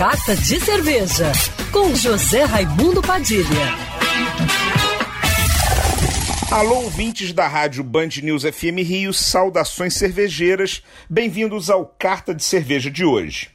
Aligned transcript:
Carta 0.00 0.34
de 0.34 0.58
Cerveja, 0.58 1.30
com 1.70 1.94
José 1.94 2.44
Raimundo 2.44 3.02
Padilha. 3.02 3.44
Alô, 6.50 6.84
ouvintes 6.84 7.34
da 7.34 7.46
rádio 7.46 7.84
Band 7.84 8.08
News 8.22 8.44
FM 8.44 8.78
Rio, 8.78 9.12
saudações 9.12 9.92
cervejeiras, 9.92 10.82
bem-vindos 11.06 11.68
ao 11.68 11.84
Carta 11.84 12.34
de 12.34 12.42
Cerveja 12.42 12.90
de 12.90 13.04
hoje. 13.04 13.50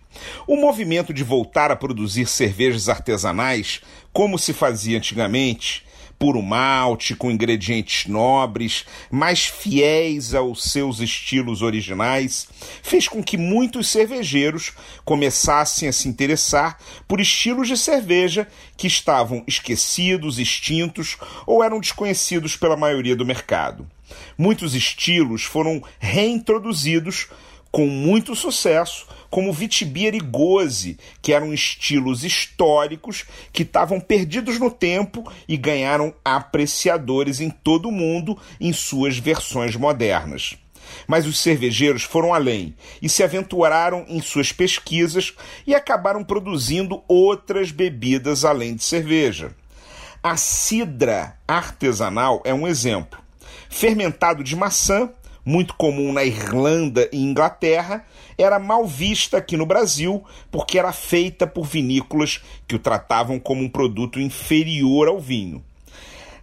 O 0.46 0.55
movimento 0.55 1.12
de 1.12 1.23
voltar 1.23 1.71
a 1.71 1.76
produzir 1.76 2.27
cervejas 2.27 2.89
artesanais, 2.89 3.82
como 4.14 4.38
se 4.38 4.54
fazia 4.54 5.00
antigamente, 5.00 5.84
puro 6.18 6.41
malte, 6.41 7.16
com 7.16 7.31
ingredientes 7.31 8.07
nobres, 8.07 8.86
mais 9.11 9.45
fiéis 9.45 10.34
aos 10.34 10.63
seus 10.63 10.99
estilos 10.99 11.61
originais, 11.61 12.48
fez 12.81 13.07
com 13.07 13.23
que 13.23 13.38
muitos 13.38 13.89
cervejeiros 13.89 14.73
começassem 15.04 15.88
a 15.88 15.93
se 15.93 16.07
interessar 16.07 16.77
por 17.07 17.20
estilos 17.20 17.67
de 17.67 17.77
cerveja 17.77 18.48
que 18.77 18.88
estavam 18.88 19.43
esquecidos, 19.48 20.40
extintos 20.40 21.17
ou 21.45 21.63
eram 21.63 21.80
desconhecidos 21.80 22.55
pela 22.55 22.77
maioria 22.77 23.16
do 23.16 23.26
mercado. 23.26 23.88
Muitos 24.38 24.76
estilos 24.76 25.43
foram 25.43 25.82
reintroduzidos 25.99 27.27
com 27.75 27.88
muito 27.88 28.38
sucesso, 28.38 29.05
como 29.29 29.52
Vitibir 29.52 30.15
e 30.15 30.20
Goze, 30.21 30.97
que 31.21 31.34
eram 31.34 31.53
estilos 31.53 32.23
históricos 32.23 33.25
que 33.51 33.63
estavam 33.63 33.99
perdidos 33.99 34.57
no 34.57 34.71
tempo 34.71 35.29
e 35.45 35.57
ganharam 35.57 36.13
apreciadores 36.23 37.41
em 37.41 37.49
todo 37.49 37.89
o 37.89 37.91
mundo 37.91 38.39
em 38.61 38.71
suas 38.71 39.17
versões 39.17 39.75
modernas. 39.75 40.55
Mas 41.05 41.27
os 41.27 41.38
cervejeiros 41.38 42.03
foram 42.03 42.34
além 42.34 42.73
e 43.01 43.09
se 43.09 43.21
aventuraram 43.23 44.05
em 44.07 44.21
suas 44.21 44.53
pesquisas 44.53 45.34
e 45.67 45.76
acabaram 45.76 46.23
produzindo 46.23 47.03
outras 47.09 47.71
bebidas 47.71 48.45
além 48.45 48.76
de 48.76 48.85
cerveja. 48.85 49.54
A 50.23 50.37
cidra 50.37 51.37
artesanal 51.45 52.41
é 52.45 52.54
um 52.54 52.65
exemplo. 52.65 53.20
Fermentado 53.70 54.45
de 54.45 54.55
maçã, 54.55 55.10
muito 55.46 55.76
comum 55.76 56.12
na 56.12 56.24
Irlanda 56.24 57.07
e 57.13 57.18
Inglaterra, 57.18 58.04
era 58.35 58.57
mal 58.57 58.88
vista 58.88 59.38
aqui 59.38 59.55
no 59.55 59.65
Brasil 59.65 60.24
porque 60.51 60.79
era 60.79 60.91
feita 60.91 61.46
por 61.46 61.65
vinícolas 61.65 62.41
que 62.68 62.76
o 62.76 62.79
tratavam 62.79 63.40
como 63.40 63.62
um 63.62 63.70
produto 63.70 64.19
inferior 64.19 65.07
ao 65.07 65.19
vinho. 65.19 65.63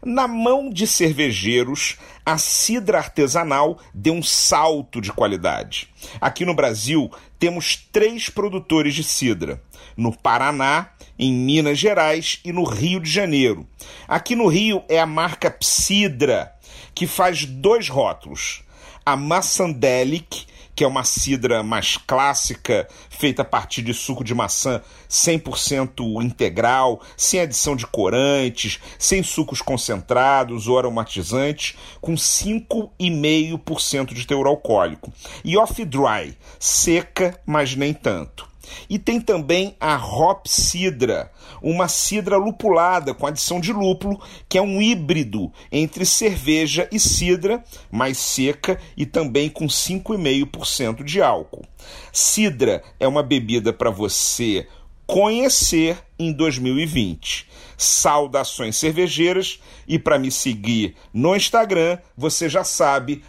Na 0.04 0.26
mão 0.26 0.68
de 0.68 0.84
cervejeiros, 0.84 1.96
a 2.26 2.36
cidra 2.36 2.98
artesanal 2.98 3.78
deu 3.94 4.14
um 4.14 4.22
salto 4.22 5.00
de 5.00 5.12
qualidade. 5.12 5.88
Aqui 6.20 6.44
no 6.44 6.54
Brasil, 6.54 7.08
temos 7.38 7.76
três 7.76 8.28
produtores 8.28 8.94
de 8.94 9.04
cidra: 9.04 9.62
no 9.96 10.12
Paraná, 10.12 10.90
em 11.16 11.32
Minas 11.32 11.78
Gerais 11.78 12.40
e 12.44 12.52
no 12.52 12.64
Rio 12.64 12.98
de 12.98 13.08
Janeiro. 13.08 13.64
Aqui 14.08 14.34
no 14.34 14.48
Rio 14.48 14.82
é 14.88 14.98
a 14.98 15.06
marca 15.06 15.48
Psidra, 15.48 16.52
que 16.92 17.06
faz 17.06 17.44
dois 17.44 17.88
rótulos 17.88 18.64
a 19.04 19.16
Maçandelic, 19.16 20.46
que 20.74 20.84
é 20.84 20.86
uma 20.86 21.04
cidra 21.04 21.62
mais 21.62 21.96
clássica, 21.96 22.88
feita 23.10 23.42
a 23.42 23.44
partir 23.44 23.82
de 23.82 23.92
suco 23.92 24.24
de 24.24 24.34
maçã 24.34 24.80
100% 25.08 26.22
integral, 26.22 27.02
sem 27.16 27.40
adição 27.40 27.76
de 27.76 27.86
corantes, 27.86 28.80
sem 28.98 29.22
sucos 29.22 29.60
concentrados 29.60 30.68
ou 30.68 30.78
aromatizantes, 30.78 31.76
com 32.00 32.14
5,5% 32.14 34.14
de 34.14 34.26
teor 34.26 34.46
alcoólico. 34.46 35.12
E 35.44 35.56
off-dry, 35.56 36.36
seca, 36.58 37.38
mas 37.44 37.76
nem 37.76 37.92
tanto. 37.92 38.51
E 38.88 38.98
tem 38.98 39.20
também 39.20 39.76
a 39.80 39.96
Hop 39.96 40.46
Cidra, 40.46 41.30
uma 41.62 41.88
cidra 41.88 42.36
lupulada 42.36 43.14
com 43.14 43.26
adição 43.26 43.60
de 43.60 43.72
lúpulo, 43.72 44.20
que 44.48 44.58
é 44.58 44.62
um 44.62 44.80
híbrido 44.80 45.52
entre 45.70 46.04
cerveja 46.04 46.88
e 46.92 46.98
cidra, 46.98 47.62
mais 47.90 48.18
seca 48.18 48.78
e 48.96 49.06
também 49.06 49.48
com 49.48 49.66
5,5% 49.66 51.04
de 51.04 51.22
álcool. 51.22 51.64
Cidra 52.12 52.82
é 52.98 53.06
uma 53.06 53.22
bebida 53.22 53.72
para 53.72 53.90
você 53.90 54.66
conhecer 55.06 55.98
em 56.18 56.32
2020. 56.32 57.48
Saudações 57.76 58.76
cervejeiras 58.76 59.60
e 59.86 59.98
para 59.98 60.18
me 60.18 60.30
seguir 60.30 60.94
no 61.12 61.34
Instagram, 61.34 61.98
você 62.16 62.48
já 62.48 62.64
sabe, 62.64 63.22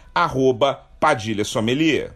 Padilha 1.00 1.44
Sommelier. 1.44 2.14